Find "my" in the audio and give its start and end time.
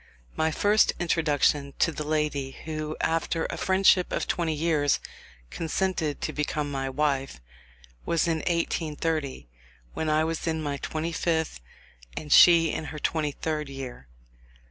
0.35-0.49, 6.71-6.89, 10.63-10.77